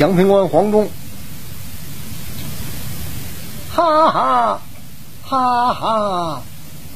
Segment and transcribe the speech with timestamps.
[0.00, 0.88] 杨平官黄忠，
[3.70, 4.62] 哈哈
[5.20, 6.42] 哈哈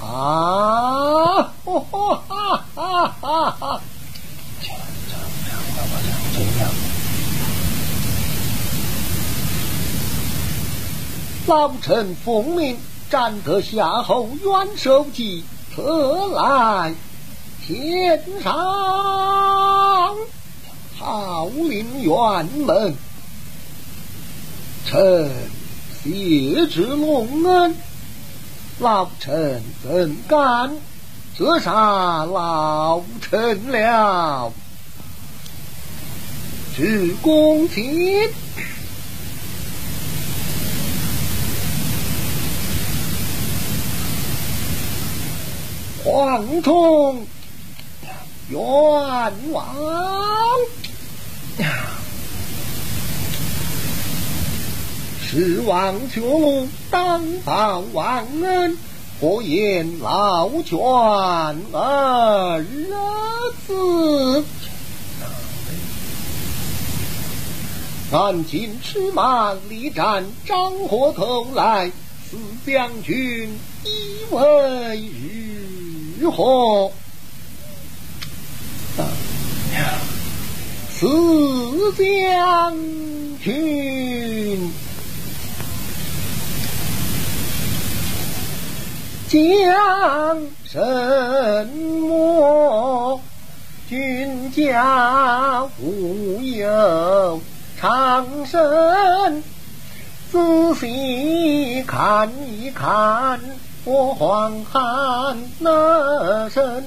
[0.00, 1.52] 啊！
[1.62, 2.22] 哈哈
[2.74, 3.80] 哈哈哈！
[11.46, 12.78] 老臣奉命
[13.10, 15.44] 斩得夏侯元首级，
[15.76, 16.94] 特来
[17.66, 18.54] 天上。
[21.04, 22.96] 号令辕门，
[24.86, 25.30] 臣
[26.02, 27.76] 谢之隆恩，
[28.78, 30.74] 老臣怎敢
[31.36, 34.50] 折杀老臣了？
[36.74, 38.30] 至公卿，
[46.02, 47.26] 黄忠
[48.48, 48.60] 冤
[49.52, 49.74] 枉。
[55.26, 58.76] 十王绝路，当报王恩，
[59.20, 60.78] 何言老犬
[61.72, 62.64] 儿
[63.66, 64.44] 子？
[68.10, 71.90] 赶紧驰马力战张火头来，
[72.30, 73.50] 四将军
[73.84, 73.88] 以
[74.30, 75.10] 为
[76.20, 76.92] 如何？
[81.04, 82.74] 四将
[83.42, 84.72] 军。
[89.28, 91.68] 将什
[92.08, 93.20] 么？
[93.86, 97.38] 君家无有
[97.78, 99.42] 长生，
[100.32, 103.38] 仔细看一看
[103.84, 106.82] 我黄汉那身。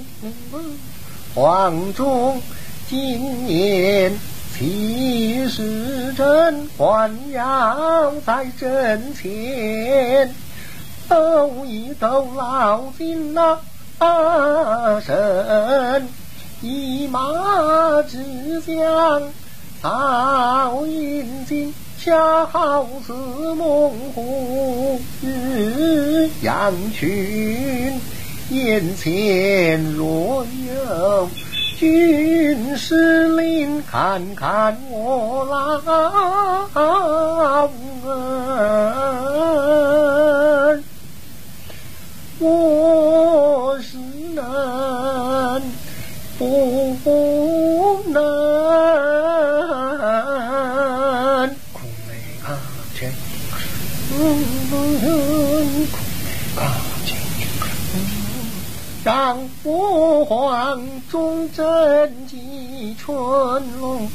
[1.36, 2.42] 黄忠
[2.90, 4.18] 今年
[4.58, 10.34] 七十真，还要在阵前。
[11.10, 13.60] 斗一斗老金那
[15.02, 16.08] 身，
[16.62, 17.20] 一马
[18.04, 19.22] 之将
[19.82, 25.02] 曹云金，恰好似猛虎
[26.42, 28.00] 羊群。
[28.50, 31.30] 眼前若有
[31.80, 35.46] 军师令，看看我
[36.74, 37.70] 老
[61.18, 63.16] 黄忠贞吉春
[63.80, 64.08] 龙。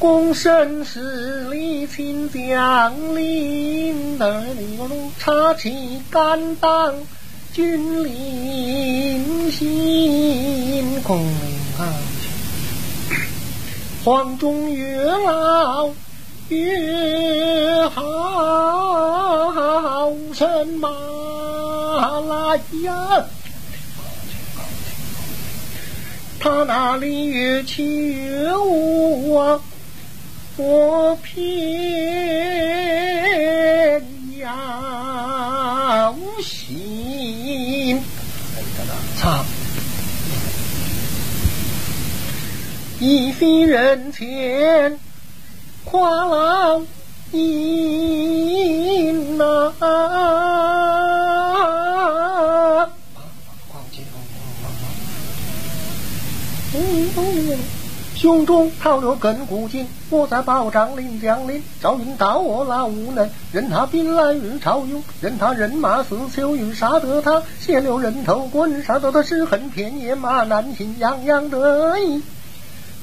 [0.00, 4.78] 躬身施礼，请将领，那里
[5.18, 6.94] 插旗敢当
[7.52, 11.28] 军令行，功名
[11.78, 11.92] 啊！
[14.02, 15.90] 黄忠越老
[16.48, 18.02] 越好，
[20.32, 20.88] 什么
[22.26, 23.26] 来呀？
[26.42, 29.62] 他那里有情有我，
[30.56, 31.38] 我偏
[34.40, 36.18] 要无。
[39.16, 39.44] 唱，
[42.98, 44.98] 一飞人前
[45.84, 46.82] 夸老
[47.30, 49.72] 音呐、
[58.14, 61.62] 胸中套着根骨筋，我在保障领将领。
[61.82, 72.22] 赵云道我老无能，任他兵来如潮涌，任他人马似秋云，杀得他血流人头滚，杀得他尸横遍野马难行，洋洋得意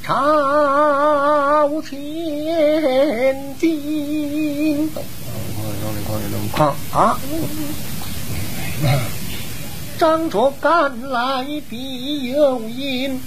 [0.04, 4.90] 朝前进。
[6.94, 7.20] 啊！
[9.98, 13.22] 张卓赶来必有因。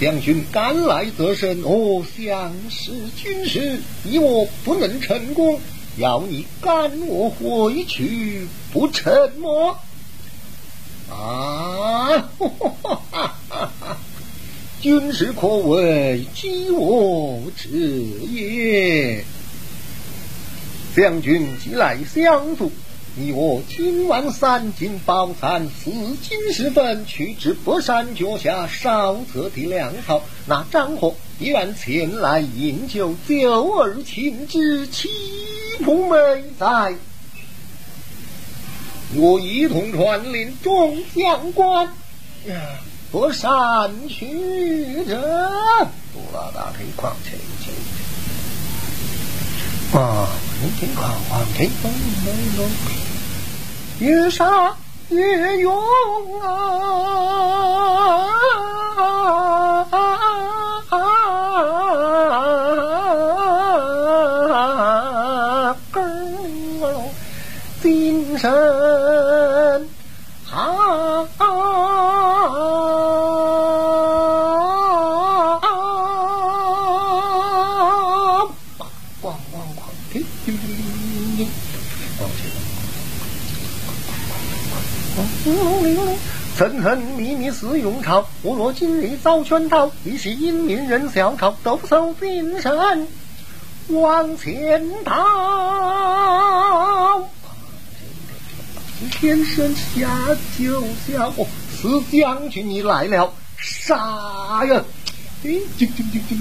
[0.00, 5.60] 将军赶来则胜，哦，相识军师，你我不能成功，
[5.96, 9.76] 要你赶我回去不成吗？
[11.10, 12.30] 啊！
[12.38, 13.34] 哈哈哈！
[13.48, 13.98] 哈
[14.80, 17.68] 军师可谓激我之
[18.32, 19.24] 也。
[20.96, 22.72] 将军既来相助，
[23.14, 30.22] 你我今晚三斤宝餐，四斤时分，去至佛山脚下烧泽的粮草。
[30.46, 35.10] 那张婆必然前来饮酒，酒儿请之，岂
[35.84, 36.16] 不美
[36.58, 36.94] 哉？
[39.14, 41.92] 我一同传令众将官，
[43.10, 45.20] 佛山去者，
[46.14, 47.42] 杜老大可以狂起来，
[49.94, 50.26] 啊，
[50.80, 51.92] 天狂狂天风
[52.24, 52.70] 隆隆，
[53.98, 54.74] 越杀
[55.10, 55.70] 越勇
[56.40, 56.48] 啊！
[67.82, 68.50] 精神
[85.44, 86.16] 玲珑玲珑
[86.56, 93.08] 层层密密似涌潮，我若今日遭圈套，一是英明人小靠，抖擞精神
[93.88, 95.18] 往前逃。
[99.10, 100.08] 天神下
[100.56, 101.32] 九霄，
[101.76, 104.84] 四将军你来了，杀呀！
[105.42, 106.40] 哎，进进进进。